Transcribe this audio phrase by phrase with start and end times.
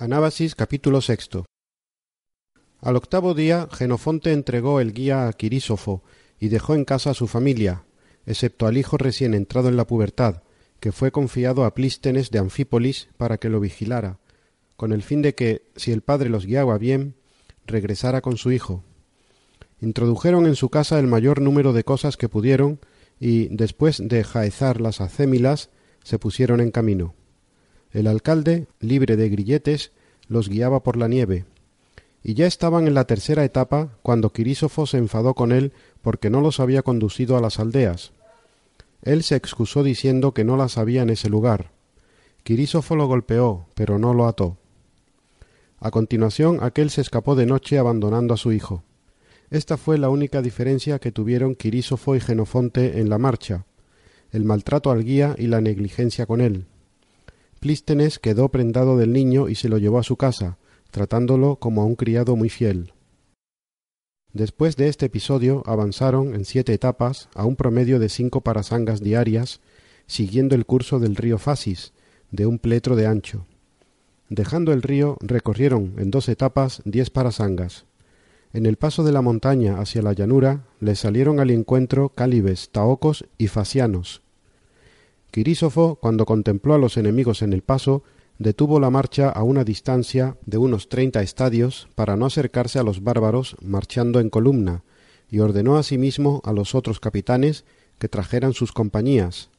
[0.00, 1.44] Anábasis capítulo sexto
[2.80, 6.04] Al octavo día Genofonte entregó el guía a Quirísofo
[6.38, 7.82] y dejó en casa a su familia,
[8.24, 10.44] excepto al hijo recién entrado en la pubertad,
[10.78, 14.20] que fue confiado a Plístenes de Anfípolis para que lo vigilara,
[14.76, 17.16] con el fin de que, si el padre los guiaba bien,
[17.66, 18.84] regresara con su hijo.
[19.80, 22.78] Introdujeron en su casa el mayor número de cosas que pudieron
[23.18, 25.70] y, después de jaezar las acémilas,
[26.04, 27.17] se pusieron en camino.
[27.98, 29.90] El alcalde, libre de grilletes,
[30.28, 31.46] los guiaba por la nieve,
[32.22, 36.40] y ya estaban en la tercera etapa cuando Quirísofo se enfadó con él porque no
[36.40, 38.12] los había conducido a las aldeas.
[39.02, 41.72] Él se excusó diciendo que no las había en ese lugar.
[42.44, 44.58] Quirísofo lo golpeó, pero no lo ató.
[45.80, 48.84] A continuación aquel se escapó de noche abandonando a su hijo.
[49.50, 53.66] Esta fue la única diferencia que tuvieron Quirísofo y Genofonte en la marcha,
[54.30, 56.67] el maltrato al guía y la negligencia con él.
[57.60, 60.58] Plístenes quedó prendado del niño y se lo llevó a su casa,
[60.90, 62.92] tratándolo como a un criado muy fiel.
[64.32, 69.60] Después de este episodio avanzaron en siete etapas a un promedio de cinco parasangas diarias,
[70.06, 71.92] siguiendo el curso del río Fasis,
[72.30, 73.46] de un pletro de ancho.
[74.28, 77.86] Dejando el río, recorrieron en dos etapas diez parasangas.
[78.52, 83.24] En el paso de la montaña hacia la llanura les salieron al encuentro cálibes, taocos
[83.36, 84.22] y facianos.
[85.38, 88.02] Quirísofo, cuando contempló a los enemigos en el paso,
[88.40, 93.04] detuvo la marcha a una distancia de unos treinta estadios para no acercarse a los
[93.04, 94.82] bárbaros marchando en columna,
[95.30, 97.64] y ordenó asimismo a los otros capitanes
[98.00, 99.50] que trajeran sus compañías,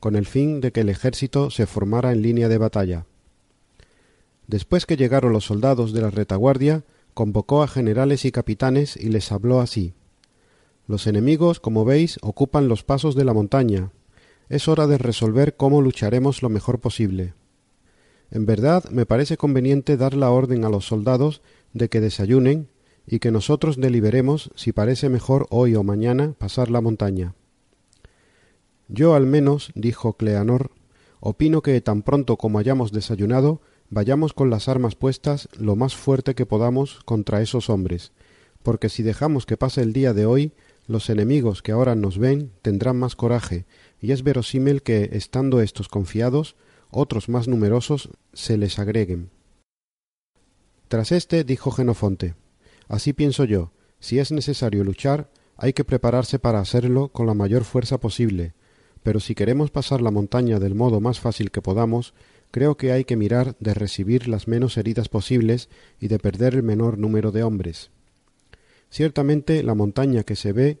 [0.00, 3.06] con el fin de que el ejército se formara en línea de batalla.
[4.46, 9.32] Después que llegaron los soldados de la retaguardia, convocó a generales y capitanes y les
[9.32, 9.94] habló así
[10.86, 13.92] Los enemigos, como veis, ocupan los pasos de la montaña.
[14.48, 17.34] Es hora de resolver cómo lucharemos lo mejor posible.
[18.30, 21.42] En verdad me parece conveniente dar la orden a los soldados
[21.72, 22.68] de que desayunen
[23.06, 27.34] y que nosotros deliberemos si parece mejor hoy o mañana pasar la montaña.
[28.88, 30.70] Yo al menos, dijo Cleanor,
[31.20, 33.60] opino que tan pronto como hayamos desayunado,
[33.90, 38.12] vayamos con las armas puestas lo más fuerte que podamos contra esos hombres,
[38.62, 40.52] porque si dejamos que pase el día de hoy,
[40.86, 43.66] los enemigos que ahora nos ven tendrán más coraje,
[44.02, 46.56] y es verosímil que, estando estos confiados,
[46.90, 49.30] otros más numerosos se les agreguen.
[50.88, 52.34] Tras este dijo Genofonte
[52.88, 57.64] Así pienso yo, si es necesario luchar, hay que prepararse para hacerlo con la mayor
[57.64, 58.52] fuerza posible,
[59.02, 62.12] pero si queremos pasar la montaña del modo más fácil que podamos,
[62.50, 65.68] creo que hay que mirar de recibir las menos heridas posibles
[66.00, 67.90] y de perder el menor número de hombres.
[68.90, 70.80] Ciertamente la montaña que se ve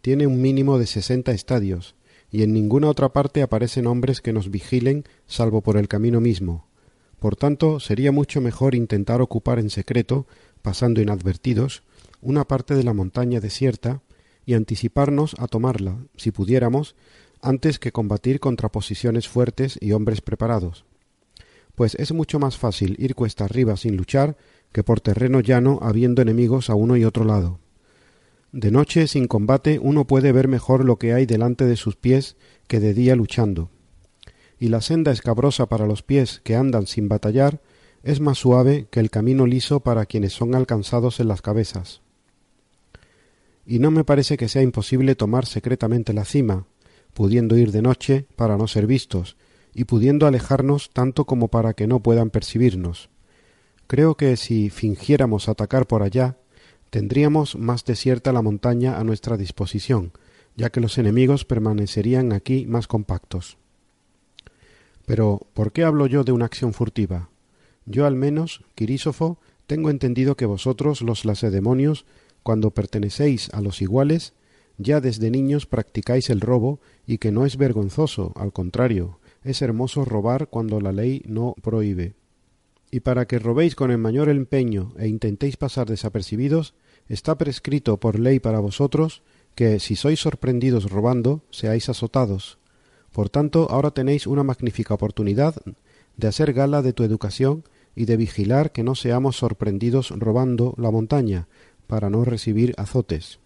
[0.00, 1.94] tiene un mínimo de sesenta estadios,
[2.34, 6.66] y en ninguna otra parte aparecen hombres que nos vigilen salvo por el camino mismo.
[7.20, 10.26] Por tanto, sería mucho mejor intentar ocupar en secreto,
[10.60, 11.84] pasando inadvertidos,
[12.20, 14.02] una parte de la montaña desierta
[14.44, 16.96] y anticiparnos a tomarla, si pudiéramos,
[17.40, 20.84] antes que combatir contra posiciones fuertes y hombres preparados.
[21.76, 24.36] Pues es mucho más fácil ir cuesta arriba sin luchar
[24.72, 27.60] que por terreno llano habiendo enemigos a uno y otro lado.
[28.54, 32.36] De noche, sin combate, uno puede ver mejor lo que hay delante de sus pies
[32.68, 33.68] que de día luchando.
[34.60, 37.60] Y la senda escabrosa para los pies que andan sin batallar
[38.04, 42.00] es más suave que el camino liso para quienes son alcanzados en las cabezas.
[43.66, 46.68] Y no me parece que sea imposible tomar secretamente la cima,
[47.12, 49.36] pudiendo ir de noche para no ser vistos,
[49.74, 53.10] y pudiendo alejarnos tanto como para que no puedan percibirnos.
[53.88, 56.36] Creo que si fingiéramos atacar por allá,
[56.94, 60.12] tendríamos más desierta la montaña a nuestra disposición,
[60.54, 63.58] ya que los enemigos permanecerían aquí más compactos.
[65.04, 67.30] Pero, ¿por qué hablo yo de una acción furtiva?
[67.84, 72.06] Yo al menos, Quirísofo, tengo entendido que vosotros, los lacedemonios,
[72.44, 74.32] cuando pertenecéis a los iguales,
[74.78, 80.04] ya desde niños practicáis el robo y que no es vergonzoso, al contrario, es hermoso
[80.04, 82.14] robar cuando la ley no prohíbe.
[82.92, 86.74] Y para que robéis con el mayor empeño e intentéis pasar desapercibidos,
[87.08, 89.22] está prescrito por ley para vosotros
[89.54, 92.58] que si sois sorprendidos robando, seáis azotados.
[93.12, 95.54] Por tanto, ahora tenéis una magnífica oportunidad
[96.16, 97.64] de hacer gala de tu educación
[97.94, 101.46] y de vigilar que no seamos sorprendidos robando la montaña,
[101.86, 103.38] para no recibir azotes.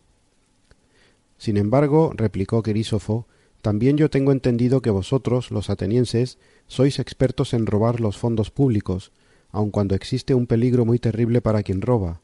[1.36, 3.26] Sin embargo, replicó Querísofo,
[3.62, 9.12] también yo tengo entendido que vosotros, los atenienses, sois expertos en robar los fondos públicos,
[9.50, 12.20] aun cuando existe un peligro muy terrible para quien roba,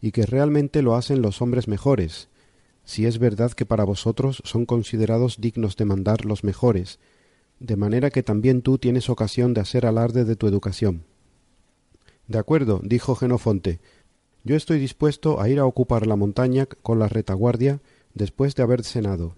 [0.00, 2.28] y que realmente lo hacen los hombres mejores,
[2.84, 6.98] si es verdad que para vosotros son considerados dignos de mandar los mejores,
[7.58, 11.04] de manera que también tú tienes ocasión de hacer alarde de tu educación.
[12.28, 13.80] De acuerdo, dijo Genofonte,
[14.44, 17.80] yo estoy dispuesto a ir a ocupar la montaña con la retaguardia
[18.14, 19.34] después de haber cenado.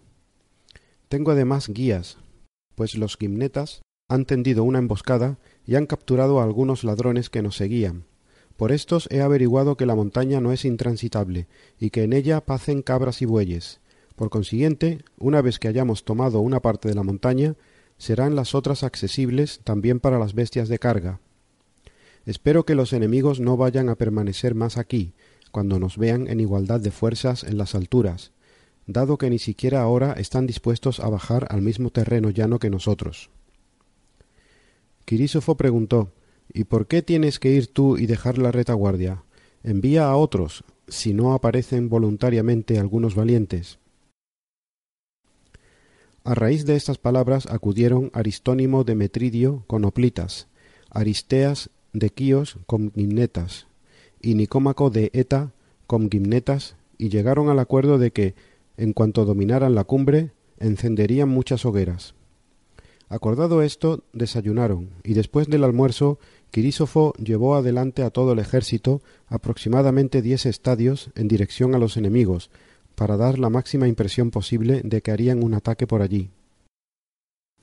[1.08, 2.18] Tengo además guías,
[2.74, 7.56] pues los gimnetas han tendido una emboscada y han capturado a algunos ladrones que nos
[7.56, 8.04] seguían.
[8.58, 11.46] Por estos he averiguado que la montaña no es intransitable
[11.78, 13.78] y que en ella pacen cabras y bueyes.
[14.16, 17.54] Por consiguiente, una vez que hayamos tomado una parte de la montaña,
[17.98, 21.20] serán las otras accesibles también para las bestias de carga.
[22.26, 25.12] Espero que los enemigos no vayan a permanecer más aquí,
[25.52, 28.32] cuando nos vean en igualdad de fuerzas en las alturas,
[28.88, 33.30] dado que ni siquiera ahora están dispuestos a bajar al mismo terreno llano que nosotros.
[35.04, 36.10] Quirísofo preguntó
[36.52, 39.22] ¿Y por qué tienes que ir tú y dejar la retaguardia?
[39.62, 43.78] Envía a otros, si no aparecen voluntariamente algunos valientes.
[46.24, 50.46] A raíz de estas palabras acudieron Aristónimo de Metridio con hoplitas,
[50.90, 53.66] Aristeas de Quíos con gimnetas,
[54.20, 55.52] y Nicómaco de Eta
[55.86, 58.34] con gimnetas, y llegaron al acuerdo de que,
[58.76, 62.14] en cuanto dominaran la cumbre, encenderían muchas hogueras.
[63.08, 66.18] Acordado esto, desayunaron, y después del almuerzo
[66.50, 72.50] Quirísofo llevó adelante a todo el ejército aproximadamente diez estadios en dirección a los enemigos,
[72.94, 76.30] para dar la máxima impresión posible de que harían un ataque por allí.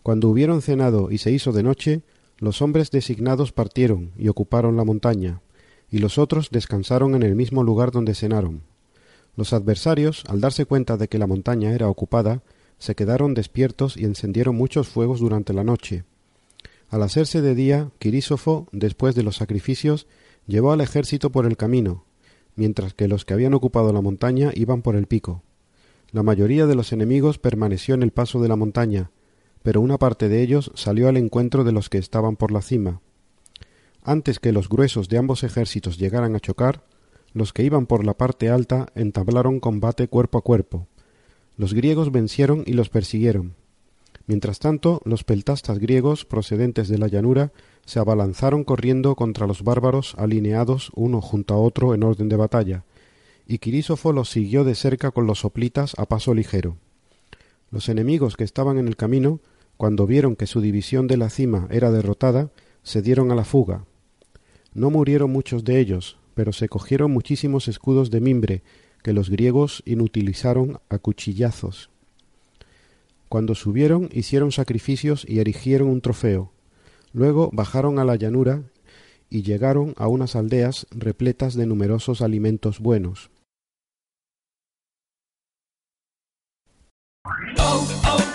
[0.01, 2.01] Cuando hubieron cenado y se hizo de noche,
[2.37, 5.41] los hombres designados partieron y ocuparon la montaña,
[5.91, 8.61] y los otros descansaron en el mismo lugar donde cenaron.
[9.35, 12.41] Los adversarios, al darse cuenta de que la montaña era ocupada,
[12.79, 16.05] se quedaron despiertos y encendieron muchos fuegos durante la noche,
[16.89, 20.07] al hacerse de día, Quirísofo, después de los sacrificios,
[20.47, 22.05] llevó al ejército por el camino,
[22.55, 25.43] mientras que los que habían ocupado la montaña iban por el pico.
[26.11, 29.11] La mayoría de los enemigos permaneció en el paso de la montaña,
[29.63, 33.01] pero una parte de ellos salió al encuentro de los que estaban por la cima.
[34.03, 36.85] Antes que los gruesos de ambos ejércitos llegaran a chocar,
[37.33, 40.87] los que iban por la parte alta entablaron combate cuerpo a cuerpo.
[41.57, 43.55] Los griegos vencieron y los persiguieron,
[44.27, 47.51] Mientras tanto, los peltastas griegos procedentes de la llanura
[47.85, 52.83] se abalanzaron corriendo contra los bárbaros alineados uno junto a otro en orden de batalla,
[53.45, 56.77] y Quirísofo los siguió de cerca con los soplitas a paso ligero.
[57.69, 59.41] Los enemigos que estaban en el camino,
[59.77, 62.49] cuando vieron que su división de la cima era derrotada,
[62.81, 63.85] se dieron a la fuga.
[64.73, 68.63] No murieron muchos de ellos, pero se cogieron muchísimos escudos de mimbre
[69.05, 71.91] que los griegos inutilizaron a cuchillazos.
[73.29, 76.51] Cuando subieron hicieron sacrificios y erigieron un trofeo.
[77.13, 78.63] Luego bajaron a la llanura
[79.29, 83.29] y llegaron a unas aldeas repletas de numerosos alimentos buenos.
[87.59, 88.34] Oh, oh.